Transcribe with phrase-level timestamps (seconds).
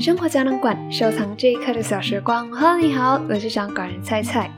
[0.00, 2.50] 生活胶囊馆收藏这一刻的小时光。
[2.52, 4.50] Hello，你好，我是掌管人菜菜。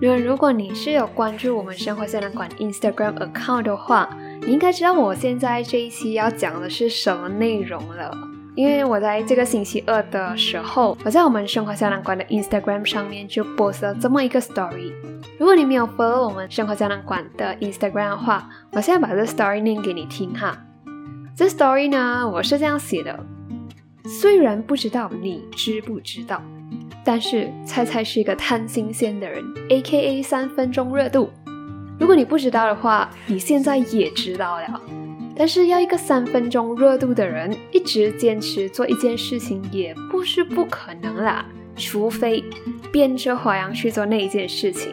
[0.00, 4.10] 那如果你是有关注我们生活胶囊馆 Instagram account 的话，
[4.40, 8.12] 你应该知道我现在这一期要讲的是什么内容了。
[8.56, 14.92] 因为我在这个星期二的时候，我在我们生活胶囊馆的 Instagram 上面就 post 了这么一个 story。
[15.38, 20.58] 如果你没有 follow 我们生活胶囊馆的 Instagram 的话，我现在把这 story 念给你听哈。
[21.36, 23.16] 这 story 呢，我是这样写的。
[24.04, 26.42] 虽然不知道你知不知道，
[27.04, 31.30] 但是菜菜是一个贪新鲜的人，A.K.A 三分钟热度。
[31.98, 34.80] 如果你不知道的话，你现在也知道了。
[35.36, 42.44] 但是要一个三分钟热度的人一直坚持做一件事情，也不是不可能啦，除非
[42.92, 44.92] 变着花样去做那一件事情。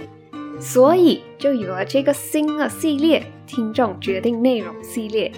[0.60, 5.32] 所以就有了这个新的系列——听众决定内容系列。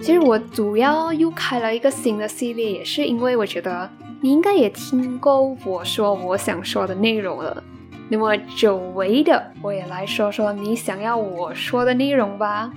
[0.00, 3.88] 其实我主要又开了一个新的系列，也是因为我觉得
[4.20, 7.62] 你应该也听够我说我想说的内容了。
[8.08, 12.70] 那么久违的，我也来说说你想要我说的内容吧。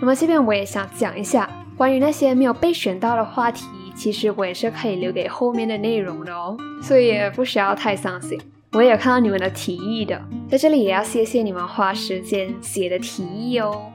[0.00, 8.38] 那么这边我也想讲一下关于那些没有被选到的话题，其实我也是可以留给后面的内容的哦，所以也不需要太伤心。
[8.72, 13.92] 我也看到你们的提议的，在这里也要谢谢你们花时间写的提议哦。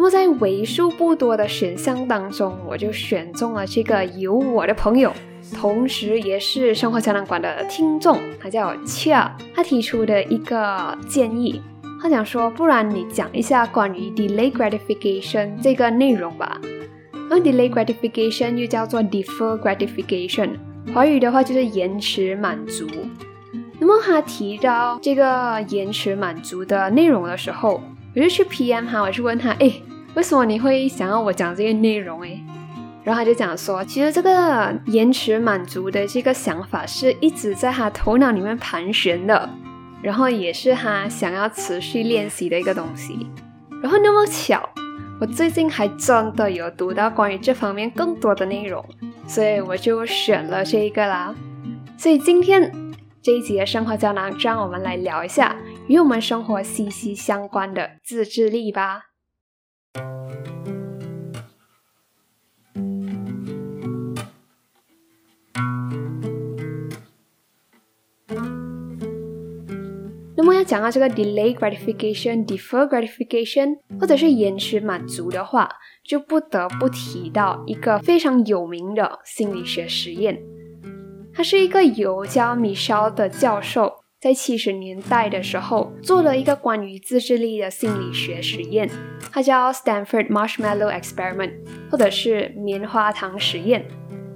[0.00, 5.12] 那么在为数不多的选项当中，我就选中了这个有我的朋友，
[5.54, 11.60] 同时也是生活胶囊馆的听众，他叫 Chia，他提出的一个建议，
[12.00, 16.58] 他想说，不然你讲一下关于 delay gratification 这个内容吧。
[17.28, 20.52] 那 delay gratification 又叫做 defer gratification，
[20.94, 22.86] 华语的话就是延迟满足。
[23.78, 27.82] 那么他提到这个延迟满足的内容的时候，
[28.16, 29.70] 我就去 PM 他，我去问他，哎，
[30.14, 32.22] 为什么你会想要我讲这个内容？
[32.22, 32.40] 哎，
[33.04, 39.48] 然后他就讲说，其实这个延迟满足的这个想法是一直在他头脑里面盘旋的，
[40.02, 43.26] 然后也是他想要持续练习的一个东西。
[43.82, 44.68] 然后那么巧，
[45.20, 48.84] 我最近还真的有读到关于这方面更多的内容，
[49.26, 51.34] 所以我就选了这一个啦。
[51.96, 52.72] 所以今天
[53.22, 55.56] 这一集的生活胶囊，就让我们来聊一下。
[55.86, 59.09] 与我们生活息息相关的自制力吧。
[70.36, 75.68] 那么要讲到这个 delay gratification、defer gratification，或者是延迟满足的话，
[76.02, 80.40] 就不得不提到一个非常有名的心理学实验。
[81.34, 83.96] 它是一个由叫 Michelle 的教授。
[84.20, 88.86] 在七十年代的时候，做了一个关于自制力的心理学实验，
[89.32, 91.52] 它叫 Stanford Marshmallow Experiment，
[91.90, 93.86] 或者是棉花糖实验。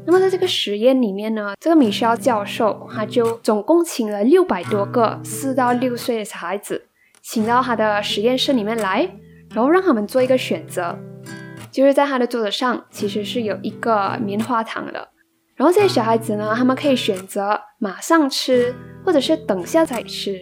[0.06, 6.86] 那么在这个实验里面呢，这个米歇尔教授他就总共请了六百多个四到六岁的小孩子，
[7.20, 9.06] 请到他的实验室里面来，
[9.50, 10.98] 然后让他们做一个选择，
[11.70, 15.10] 就是在他的桌子上其实是有一个棉花糖的，
[15.56, 18.74] 然后这些小孩子呢，他们可以选择马上吃。
[19.04, 20.40] 或者是等下再吃。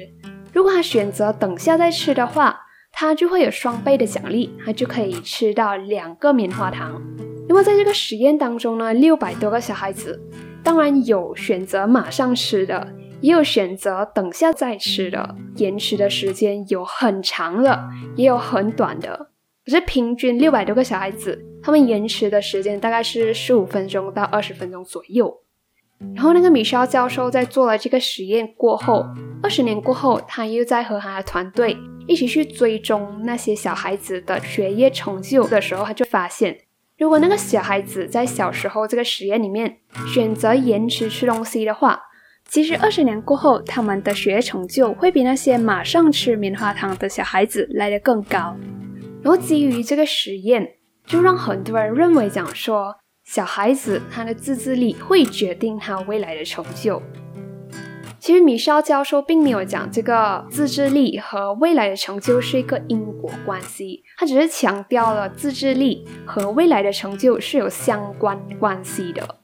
[0.53, 2.61] 如果他选择等下再吃的话，
[2.93, 7.03] 他就会有双倍的奖励，他就可以吃到两个棉花糖。
[7.49, 10.23] 那么在这个实验当中呢，六百多个小孩子，
[10.63, 12.87] 当然有选择马上吃的，
[13.21, 19.32] 也有选择等下再吃的，延迟的时间有很长的，也有很短的。
[19.65, 25.39] 可是平均六百多个小孩子，他们延迟的时间大概是十五分钟到二十分钟左右。
[26.17, 29.05] 然后那个米肖教授在做了这个实验过后，
[29.41, 31.77] 二十年过后，他又在和他的团队
[32.09, 36.59] 一起去追踪那些小孩子的学业成就的时候，他就发现，
[36.99, 39.77] 如果那个小孩子在小时候这个实验里面
[40.13, 42.01] 选择延迟吃东西的话，
[42.49, 48.57] 其实二十年过后，他们的学业成就会比那些马上吃棉花糖的小孩子来得更高。
[49.23, 50.77] 然后基于这个实验，
[51.07, 52.97] 就让很多人认为讲说。
[53.25, 57.01] 小孩子他的自制力会决定他未来的成就。
[58.19, 69.37] 其实米肖教授并没有讲这个自制力和未来的成就是一个因果关系，他只是强调了自制力和未来的成就是有相关关系的。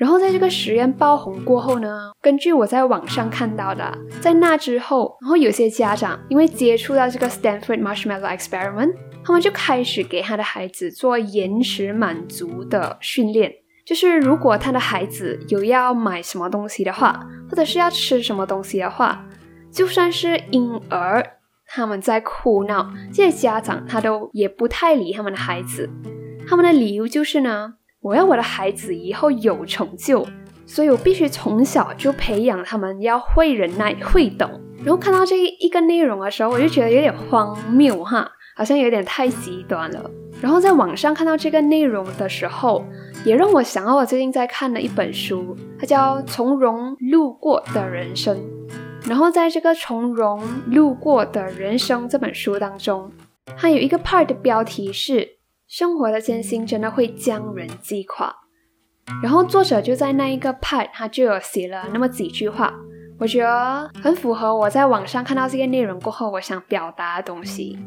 [0.00, 8.94] 然后在这个实验爆红过后呢，根据我在网上看到的，在那之后，然后有些家长因为接触到这个 Stanford Marshmallow Experiment。
[9.22, 13.52] 他们就开始给他的孩子做延迟满足的训练，
[13.84, 17.20] 就是如果他的孩子有要买什么东西的话，
[17.50, 19.22] 或者是要吃什么东西的话，
[19.70, 21.22] 就算是婴儿
[21.66, 25.90] 他们在哭闹，这些家长他都也不太理他们的孩子。
[26.48, 30.26] 他们的理由就是呢，我要我的孩子以后有成就，
[30.64, 34.50] 所以我必须从小就培养他们要会忍耐、会等。
[34.78, 38.26] 然后看到这一个内容的时候，我就觉得有点荒谬哈，
[38.56, 40.10] 好像有点太极端了。
[40.40, 42.82] 然后在网上看到这个内容的时候，
[43.22, 48.34] 也让我想到我最近在看的一本书，它叫《从容路过的人生》。
[49.06, 53.12] 然后在这个《从容路过的人生》这本书当中，
[53.58, 55.28] 它有一个 part 的标题是
[55.72, 58.34] “生活的艰辛真的会将人击垮”。
[59.22, 62.74] 然后作者就在那一个 part，他就有写了那么几句话，
[63.20, 67.78] 我觉得很符合我在网上看到这个内容过后，我想表达的东西。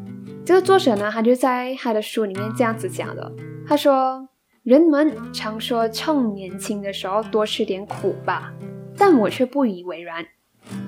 [0.45, 3.29] 这个作者呢，他就在他的书里面这样子讲的，
[3.67, 4.29] 他说
[4.63, 8.53] ：“人们常说趁年轻的时候多吃点苦吧，
[8.97, 10.25] 但我却不以为然。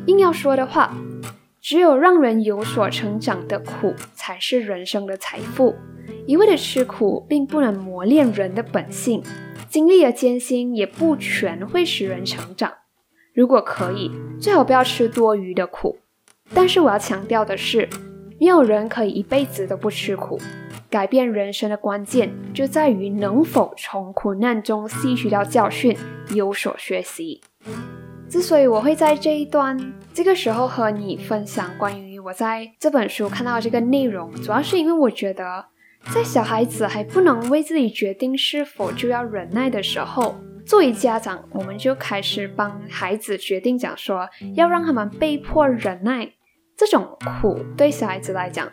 [0.06, 0.95] 硬要说的话，
[1.59, 5.75] 只有让人有所成长的苦才是人生的财富。
[6.25, 9.24] 一味的吃苦，并不能磨练人的本性。”
[9.68, 12.72] 经历了艰辛，也不全会使人成长。
[13.33, 15.98] 如果可以，最好不要吃多余的苦。
[16.54, 17.89] 但是我要强调的是，
[18.39, 20.39] 没有人可以一辈子都不吃苦。
[20.89, 25.98] 改变人生的关键就在于能否从苦难中吸取到教训，
[26.33, 27.42] 有所学习。
[28.30, 29.78] 之所以我会在这一段
[30.13, 35.66] 这个时候和你分享关于我在这本书看到这个内容，主要是因为我觉得。
[36.13, 40.36] 在小孩子还不能为自己决定是否就要忍耐的时候，
[40.66, 46.31] 作为家长，我们就开始帮孩子决定，讲说要让他们被迫忍耐
[46.78, 48.72] 这种苦，对小孩子来讲，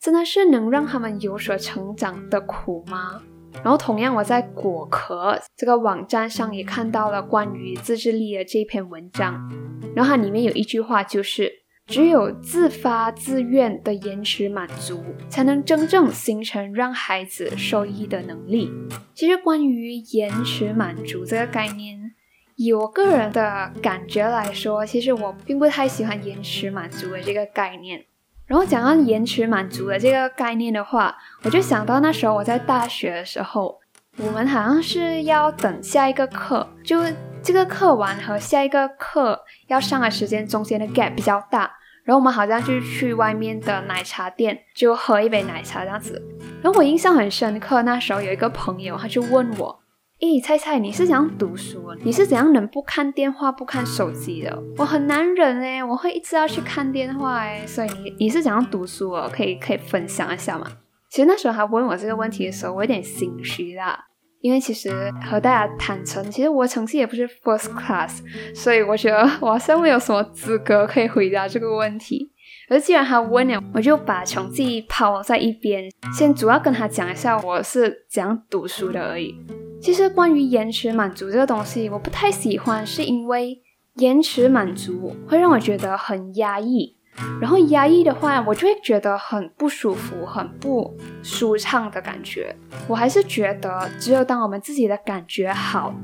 [0.00, 3.20] 真的是能让他们有所成长的苦吗？
[3.62, 9.50] 然后，同样我在果壳这个网站上也看到了关于自制力的这篇文章，
[9.96, 11.63] 然后它里面有一句话就是。
[11.86, 18.72] 只有自发自愿的延迟满足，才能真正形成让孩子受益的能力。
[19.14, 22.12] 其实，关于延迟满足这个概念，
[22.56, 28.02] 以我个人的感觉来说，其实我并不太喜欢延迟满足的这个概念。
[28.46, 33.78] 然后讲到延迟满足的这个概念的话，我就想到那时候我在大学的时候，
[34.16, 36.98] 我们好像是要等下一个课，就。
[37.44, 41.70] 这个课完和下一个课要上的时间中间的 gap 比较大，
[42.02, 46.22] 然后我们好像就去外面的奶茶店就喝一杯奶茶这样子。
[46.62, 49.78] 然后我印象很深刻，那时候有一个朋友他就问我
[50.20, 51.94] ：“诶，菜菜，你是怎样读书？
[52.02, 54.62] 你是怎样能不看电话、不看手机的？
[54.78, 57.66] 我很难忍诶，我会一直要去看电话诶。
[57.66, 59.30] 所以你你是怎样读书哦？
[59.30, 60.66] 可以可以分享一下吗？”
[61.10, 64.06] 其实那时候他问我这个问题的时候，我有点心虚啦。
[64.44, 68.18] 因为其实和大家坦诚，其实我成绩也不是 first class，
[68.54, 72.30] 所以我觉得我好像没有什么资格可以回答这个问题。
[72.68, 79.34] 而既然他问了，我就把成绩抛在一边，先主要跟他讲一下我是怎样读书的而已。
[79.80, 83.58] 其实关于延迟满足这个东西，我不太喜欢，是因为
[83.94, 86.93] 延迟满足会让我觉得很压抑。
[87.40, 92.54] 然后压抑的话，我就会觉得很不舒服、很不舒畅的感觉。
[92.88, 95.94] 我还是觉得，只有当我们自己的感觉好，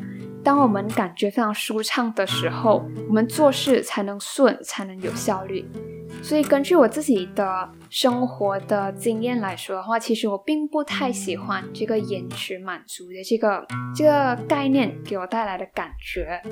[0.42, 5.68] 当我们感觉非常舒畅的时候，我们做事才能顺，才能有效率。
[6.22, 16.42] 所以，根据我自己的生活的经验来说的话，其实我并不太喜欢这个延迟满足的这个这个概念给我带来的感觉。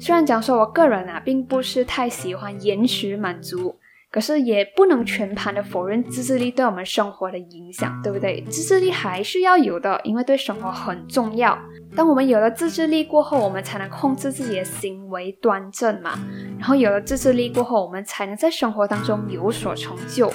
[0.00, 3.78] 虽然讲说，我个人啊，并不是太喜欢延迟满足。
[4.14, 8.40] 可是也不能全盘的否认自制力对我们生活的影响，对不对？
[8.48, 11.58] 自制力还是要有的，因为对生活很重要。
[11.96, 16.16] 当我们有了自制力过后，我们才能控制自己的行为端正嘛。
[16.60, 20.32] 然后有了自制力过后，我们才能在生活当中有所成就。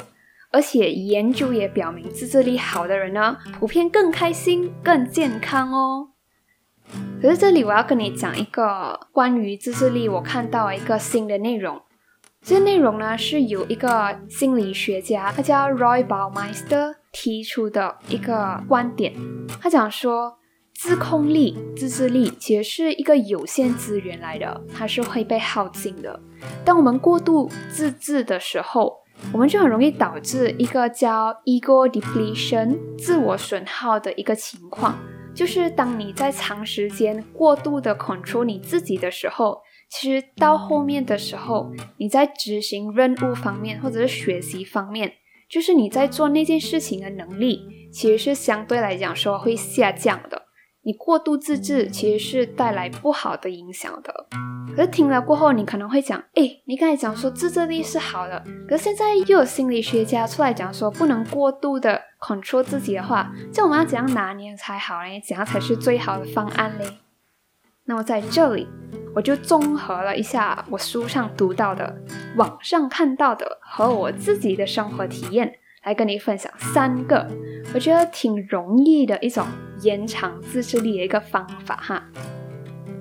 [0.51, 6.09] 而且研究也表明，自制力好的人呢，普遍更开心、更健康哦。
[7.21, 11.81] 可是这里我要跟你讲一个关于自制力，我看到一个新的内容。
[12.41, 19.13] 这内容呢，是由一个心理学家，他叫 Roy Baumeister 提出的一个观点。
[19.62, 20.38] 他讲说，
[20.74, 26.19] 自控力、自制力其实是一个有限资源来的，它是会被耗尽的。
[26.63, 28.96] 当我们过度自制的时候，
[29.34, 34.98] 我们就很容易导致一个叫 ego depletion 自我损耗的一个情况，
[35.36, 39.62] 就是当你在长时间过度的 control 你自己的时候。
[39.89, 45.13] 其实到后面的时候，你在执行任务方面或者是学习方面，
[45.50, 50.43] 就是你在做那件事情的能力，其实是相对来讲说会下降的。
[50.84, 54.27] 你过度自制其实是带来不好的影响的。
[54.75, 65.19] 可是听了过后，你可能会讲，哎，你刚才讲说自制力是好的，可是现在又有心理学家出来讲说不能过度的 control 自己的话，这我们要怎样拿捏才好呢？
[65.27, 66.86] 怎样才是最好的方案嘞？
[67.89, 68.67] 那么在这里，
[69.15, 72.00] 我就综合了一下我书上读到的、
[72.36, 77.27] 网上看到的和我自己的生活体验，来跟你分享三个
[77.74, 79.43] 我觉得挺容易的一种
[79.81, 82.05] 延长自制力的一个方法哈。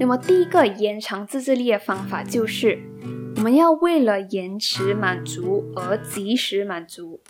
[0.00, 2.78] 那么第一个延长自制力的方法就是，
[3.36, 7.20] 我们要为了延迟满足而及时满足，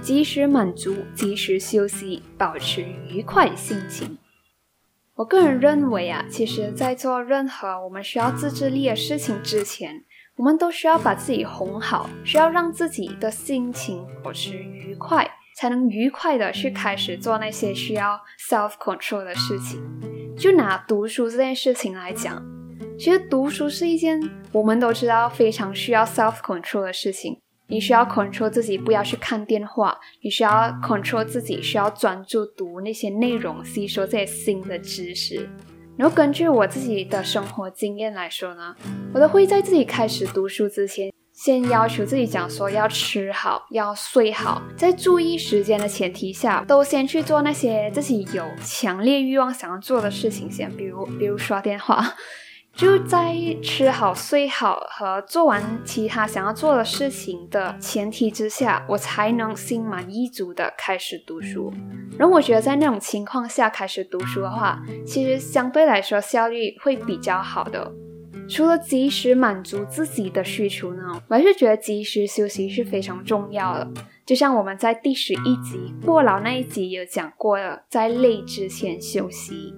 [0.00, 4.16] 及时满足，及时休息，保持愉快心情。
[5.18, 10.04] 我个人认为啊，其实，在做任何我们需要自制力的事情之前，
[10.36, 19.82] 我们都需要把自己哄好，需要让自己的心情保持愉快，才能愉快的去开始做那些需要 self control 的事情。
[20.36, 22.40] 就拿读书这件事情来讲，
[22.96, 24.22] 其实读书是一件
[24.52, 27.40] 我们都知道非常需要 self control 的事情。
[27.70, 29.98] 你需要 control 自己，不要去看电话。
[30.22, 30.50] 你需要
[30.82, 35.48] control 自己，需要专注读那些内容，吸收这些新的知识。
[35.96, 38.74] 然后根据我自己的生活经验来说呢，
[39.12, 52.14] 我都会在自己开始读书之前，先要求自己讲说要吃好，要睡好，在注意时间的前提下，都先去做那些自己有强烈欲望想要做的事情先，比如比如刷电话。
[52.78, 61.72] 就在吃好、睡好和做完其他想要做的事情的前提之下，我才能心满意足的开始读书。
[62.16, 67.92] 然后我觉得在那种情况下开始读书的话，其实相对来说效率会比较好的。
[68.48, 73.90] 除了及时满足自己的需求呢，我还是觉得及时休息是非常重要的。
[74.24, 79.74] 就像我们在第十一集过劳那一集有讲过了，在累之前休息。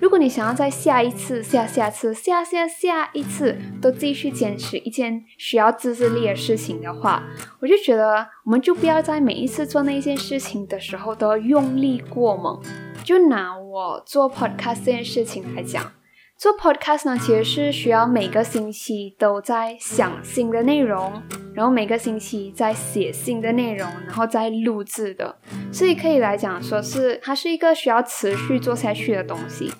[0.00, 7.22] 如果你想要在下一次、下下次、下下下一次都继续坚持一件需要自制力的事情的话，
[7.60, 12.60] 我就觉得我们就不要在每一次做那一件事情的时候都用力过猛。
[13.04, 15.92] 就拿我做 podcast 这件事情来讲，
[16.38, 21.22] 做 podcast 呢，其实是需要每个星期都在想新的内容，
[21.54, 25.36] 然后每个星期在写新的内容，然后再录制的，
[25.70, 29.70] 所以可以来讲说是它是一个需要持续做下去的东西。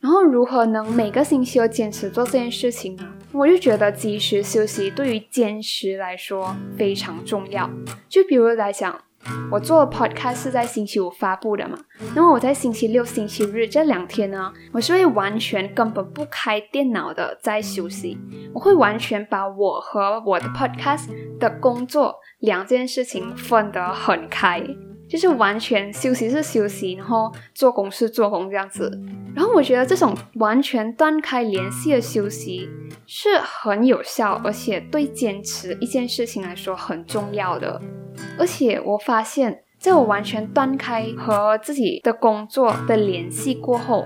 [0.00, 3.06] 然后如何能每个星期都坚持做这件事情呢？
[3.32, 7.68] 我就觉得及时休息对于坚持来说非常重要。
[8.08, 8.98] 就比如来讲，
[9.50, 11.78] 我做 podcast 是在星期五发布的嘛，
[12.16, 18.18] 那么我在星期六、星期日这两天呢，我是会完全根本不开电脑的在休息，
[18.54, 24.64] 我会完全把我和我的 podcast 的工作两件事情分得很开。
[25.10, 28.96] 就是完全休息是休息，然后做工是做工这样子。
[29.34, 32.68] 然后我觉得这种完全断开联系的休息
[33.08, 37.82] 是很有效，而且对坚持一件事情来说很重要的。
[38.38, 44.04] 而且我发现，在我完全断开和自己的工作的联系过后，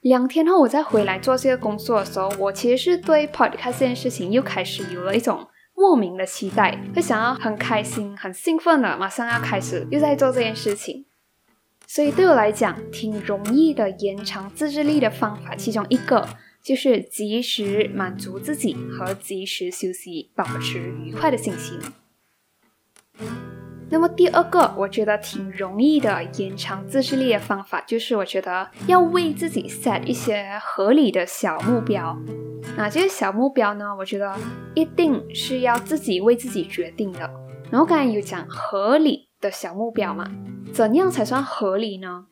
[0.00, 5.46] 两天后我再回来做这个工作的时候，我其实是对 podcast 这件事情又开始有了一种。
[5.76, 11.04] 莫名的期待，会想要很开心、很兴奋的，马上要开始又在做这件事情。
[11.86, 16.26] 所以对我来讲，挺容易的延长自制力的方法，其中一个
[16.62, 21.78] 就是及时满足自己和及时休息，保持愉快的心情。
[23.88, 32.18] 那么第二个，我觉得挺容易的延长自制力的方法，就是我觉得要为自己 set 一些合理的小目标。
[32.76, 33.86] 那这些小目标呢？
[33.98, 34.36] 我觉得
[34.74, 37.20] 一定是要自己为自己决定的。
[37.70, 40.30] 然后刚才有讲合理的小目标嘛？
[40.74, 42.26] 怎样才算合理呢？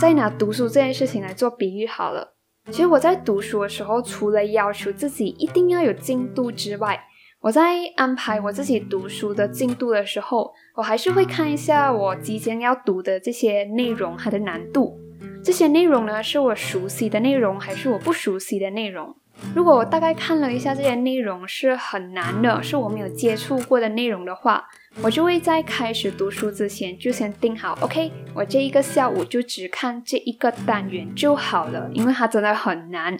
[0.00, 2.34] 再拿读书这件事情来做比喻好了。
[2.72, 7.00] 其实我在读书的时候，除了要求自己一定要有进度之外，
[7.40, 14.98] 我在安排我自己读书的进度的时候，我还是会看一下我即将要读的这些内容它的难度。
[15.44, 19.14] 这些内容呢，是我熟悉的内容，还是我不熟悉的内容？
[19.54, 24.64] 如果我大概看了一下这些内容是很难的，是我没有接触过的内容的话，
[25.02, 33.16] 我就会在开始读书之前就先定好，OK，我这一个下午就只看这一个单元就好了，因为它真的很难。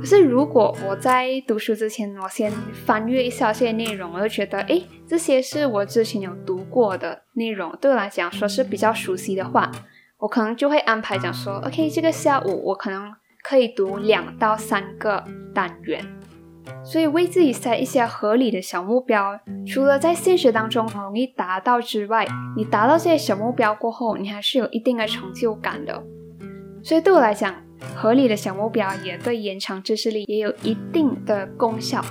[0.00, 2.50] 可是如果我在读书之前，我先
[2.86, 9.70] 翻阅一下这些内容，我就觉得，诶，这些是我之前有读过的内容，对我来讲说是比较熟悉的话，
[10.18, 13.14] 我可能就会安排讲说，OK，这个下午我可能。
[13.48, 15.24] 可以读两到三个
[15.54, 16.04] 单元，
[16.84, 26.04] 所以为自己设一些合理的小目标，除了在现实当中很容易达到之外，你达到这些小目标过后，你还是有一定的成就感的。
[26.82, 27.54] 所以对我来讲，
[27.96, 32.04] 合理的小目标也对延长知识力也有一定的功效。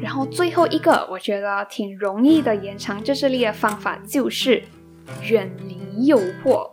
[0.00, 4.62] 然后最后一个，我觉得挺容易的延长知识力的方法就是
[5.28, 6.70] 远离诱惑。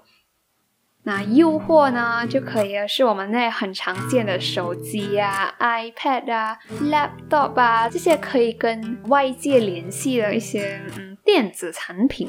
[1.08, 12.28] 那诱惑呢，就可以是我们那很常见的手机啊、iPad 啊、laptop 啊这些可以跟外界联系的一些嗯电子产品。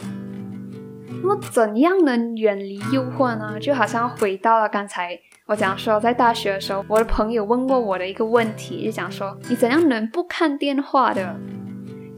[1.20, 3.58] 那么怎样能远离诱惑呢？
[3.58, 11.34] 就好像回到了刚才我讲说，在大学的时候，我的朋友问过我的一个问题，就讲说你怎样能不看电话的？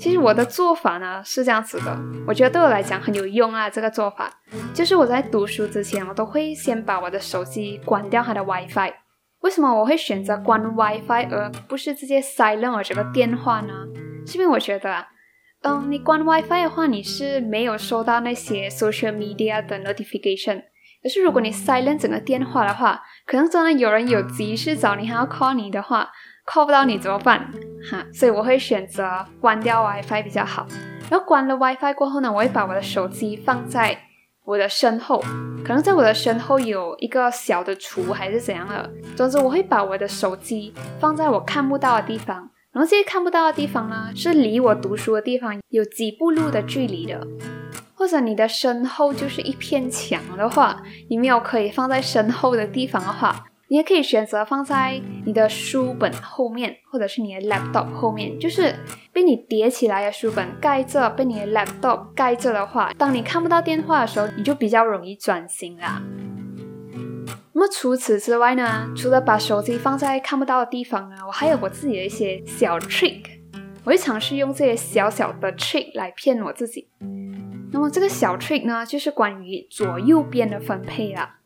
[0.00, 1.94] 其实我的做法呢是这样子的，
[2.26, 3.68] 我觉得对我来讲很有用啊。
[3.68, 4.32] 这个做法
[4.72, 8.94] 就是我在读书之前，我都会先把我的手机关掉它的 WiFi。
[9.42, 13.74] 为什么我会选择关 WiFi 而不是直接 silent 我这个电话呢？
[14.26, 15.06] 是因为我觉得，啊
[15.64, 20.62] 嗯，你关 WiFi 的话，你是没有收到那些 social media 的 notification。
[21.02, 26.10] 可是如果你 silent 整个电话的话，可能真的有人有急事找你，还要 call 你的话。
[26.50, 27.48] Call 不到你怎么办？
[27.88, 30.66] 哈，所以我会选择关掉 WiFi 比较好。
[31.08, 33.96] 然后关了 WiFi 过后呢，我会把我的手机放在
[34.44, 35.20] 我的身后，
[35.64, 38.90] 可能在我的身后有一个小的橱还是怎样的。
[39.14, 42.50] 总之，我会把我的手机放在我看不到的地方。
[42.72, 47.24] 然后这些看不到的地方呢，是离我读书的地方有几步路的距离的。
[47.94, 53.44] 或者你的身后就是一片墙的话，你没有可以放在身后的地方的话。
[53.70, 58.74] 你也可以选择放在你的书本后面，或者是你的 laptop 后面，就是
[59.12, 66.02] 被你叠起来的书本盖着，被你的 laptop 盖着的话，当你看不到电话的时候，你就比较容易专心啦。
[67.52, 73.22] 那么除此之外呢，除了把手机放在看不到的地方呢，我还有我自己的一些小 trick，
[73.84, 76.88] 我会尝试用这些小小的 trick 来骗我自己。
[77.70, 81.36] 那么这个小 trick 呢，就是关于左右边的分配啦。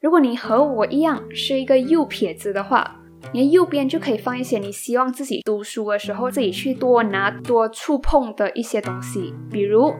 [0.00, 3.00] 如果你和我一样是一个右撇子的话，
[3.32, 9.92] 你的右边就可以放一些你希望自己读书的时候自己去多拿多触碰的一些东西，比如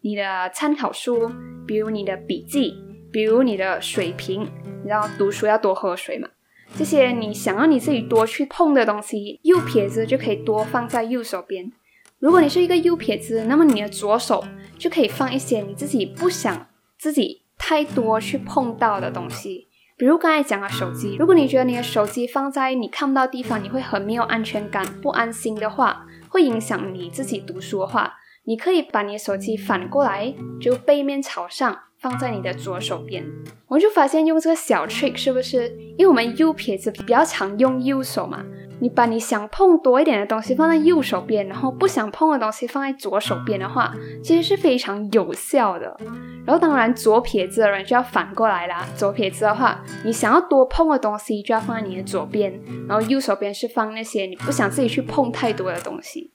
[0.00, 1.30] 你的参考书，
[1.64, 2.74] 比如你的笔记，
[3.12, 4.42] 比如你的水瓶，
[4.82, 6.28] 你知道读书要多喝水嘛？
[6.76, 11.70] 这些你想要你自己多去碰的东西，右撇子就可以多放在右手边。
[12.18, 14.44] 如果你是一个右撇子，那么你的左手
[14.76, 16.66] 就可以放一些你自己不想
[16.98, 17.42] 自己。
[17.58, 21.16] 太多去碰到的东西，比如刚才讲的手机。
[21.18, 28.14] 如果你觉得你的手机放在你看不到地方，你会很没有安全感、不安心的话，会影响你自己读书的话，
[28.44, 33.24] 你可以把你的手机反过来，就背面朝上，放在你的左手边。
[33.66, 35.70] 我就发现用这个小 trick 是不是？
[35.96, 38.44] 因为我们右撇子比较常用右手嘛。
[38.80, 45.96] 你把你想碰多一点的东西放在右手边，然后不想碰的东西放在左手边的话，其实是非常有效的。
[46.44, 48.86] 然后当然左撇子的人就要反过来啦。
[48.94, 52.52] 左撇子的话，你想要多碰的东西就要放在你的左边，
[52.86, 56.33] 然后右手边是放那些你不想自己去碰太多的东西。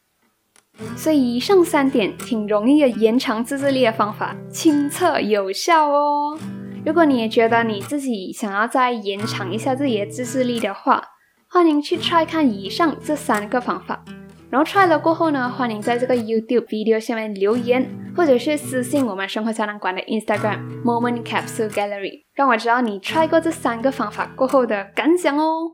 [0.96, 6.38] 所以以上三点挺容易的延长自制力的方法，亲测有效哦。
[6.86, 11.04] 如果你也觉得你自己想要再延长一下自己的自制力的话，
[11.50, 14.04] 欢迎去 try 看以上这三个方法，
[14.50, 25.72] 然后 try 了过后呢，欢迎在这个 YouTube video 下面留言，或者是私信我们生活胶囊馆的 Instagram Moment Capsule Gallery，让我知道你 try 过这三个方法过后的感想哦。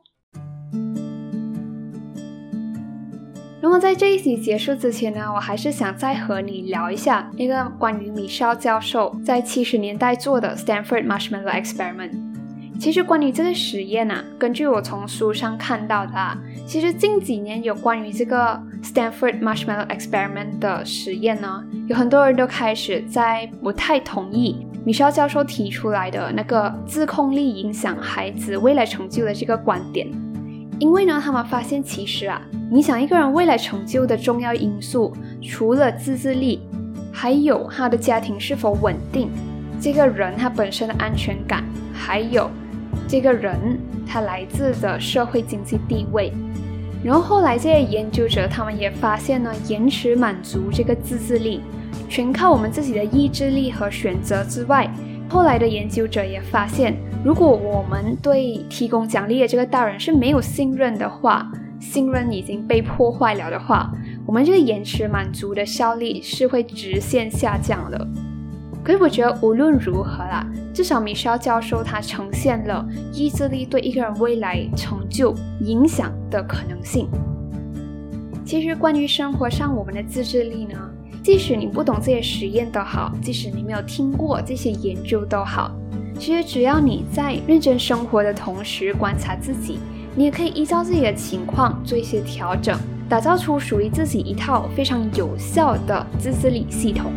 [3.65, 12.11] 那么在这一集结束之前呢，我还是想再和你聊一下那个关于米绍教授在七十年代做的 Stanford Marshmallow Experiment。
[12.79, 30.07] 其实关于这个实验啊，根据我从书上看到的，啊，其实近几年有关于这个 Stanford Marshmallow Experiment 的实验呢，有很多人都开始在不太同意米绍教授提出来的那个自控力影响孩子未来成就的这个观点，
[30.79, 36.61] 因为呢，他们发现其实啊，影响一个人未来成就的重要因素，除了自制力，
[37.13, 39.29] 还有他的家庭是否稳定，
[39.79, 42.49] 这个人他本身的安全感，还有。
[43.07, 46.33] 这个人他来自的社会经济地位，
[47.03, 51.61] 然后后来这些研究者他们也发现呢，延迟满足这个自制力，
[52.09, 54.91] 全靠我们自己的意志力和选择之外，
[55.29, 63.91] 后来的研究者也发现，如果我们对提供奖励的这个大人是没有信任的话，信任已经被破坏了的话，
[64.27, 68.07] 我们这个延迟满足的效力是会直线下降的。
[68.83, 77.07] 可是我觉得无论如何啦，至少米肖教授他呈现了意志力对一个人未来成就影响的可能性。
[78.45, 80.77] 其实关于生活上我们的自制力呢，
[81.25, 85.71] 即使你不懂这些实验都好，即使你没有听过这些研究都好，
[86.19, 89.79] 其实只要你在认真生活的同时观察自己，
[90.13, 92.77] 你也可以依照自己的情况做一些调整，
[93.09, 97.11] 打造出属于自己一套非常有效的自制力系统。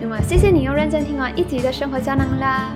[0.00, 2.74] 那么，谢谢你又认真听完一集的生活胶囊啦！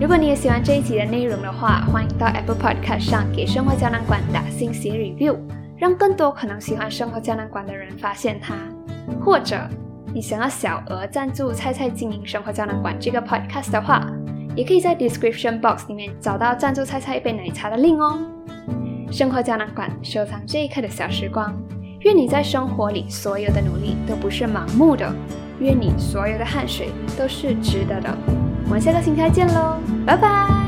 [0.00, 5.36] 如果你也喜欢这一集的内容的话，欢迎到 Apple Podcast 上给生活胶囊馆打星写 review，
[5.76, 8.54] 让更多可能喜欢生活胶囊馆的人发现它。
[9.18, 9.56] 或者
[10.12, 14.06] 你想要小额赞助菜菜经营生活胶囊馆这个 podcast 的话，
[14.54, 18.18] 也可以在 description box 里面找到赞助菜菜一杯奶茶的 link 哦。
[19.10, 21.52] 生活胶囊馆收藏这一刻的小时光，
[22.00, 25.12] 愿你在生活里所有的努力都不是盲目的，
[25.58, 28.16] 愿你所有的汗水都是值得的。
[28.66, 30.59] 我们下个星期再见喽，拜拜。